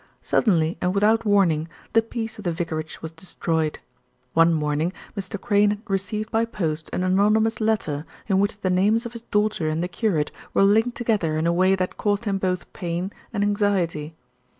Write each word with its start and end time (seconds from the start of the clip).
Suddenly 0.23 0.79
and 0.81 0.95
without 0.95 1.25
warning 1.25 1.67
the 1.93 2.01
peace 2.01 2.39
of 2.39 2.43
the 2.43 2.51
vicarage 2.51 3.03
was 3.03 3.11
destroyed. 3.11 3.77
One 4.33 4.51
morning 4.51 4.93
Mr. 5.15 5.39
Crayne 5.39 5.79
received 5.87 6.31
by 6.31 6.43
post 6.43 6.89
an 6.91 7.03
anonymous 7.03 7.61
letter, 7.61 8.07
in 8.27 8.39
which 8.39 8.61
the 8.61 8.71
names 8.71 9.05
of 9.05 9.13
his 9.13 9.21
daughter 9.21 9.69
and 9.69 9.83
the 9.83 9.87
curate 9.87 10.31
were 10.55 10.63
linked 10.63 10.97
together 10.97 11.37
in 11.37 11.45
a 11.45 11.53
way 11.53 11.75
that 11.75 11.97
caused 11.97 12.25
him 12.25 12.39
both 12.39 12.73
pain, 12.73 13.13
and 13.31 13.43
anxiety. 13.43 14.15